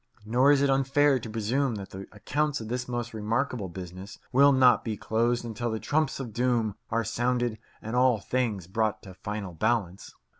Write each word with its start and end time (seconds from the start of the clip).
Nor 0.25 0.51
is 0.51 0.63
it 0.63 0.69
unfair 0.71 1.19
to 1.19 1.29
presume 1.29 1.75
that 1.75 1.91
the 1.91 2.07
accounts 2.11 2.59
of 2.59 2.69
this 2.69 2.87
most 2.87 3.13
remarkable 3.13 3.69
business 3.69 4.17
will 4.31 4.51
not 4.51 4.83
be 4.83 4.97
closed 4.97 5.45
until 5.45 5.69
the 5.69 5.79
Trumps 5.79 6.19
of 6.19 6.33
Doom 6.33 6.73
are 6.89 7.03
sounded 7.03 7.59
and 7.83 7.95
all 7.95 8.17
things 8.19 8.65
brought 8.65 9.03
to 9.03 9.13
final 9.13 9.53
balance. 9.53 10.15